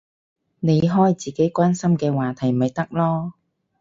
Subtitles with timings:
[0.61, 3.33] 你開自己關心嘅話題咪得囉